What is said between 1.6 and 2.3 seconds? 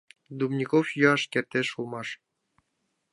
улмаш.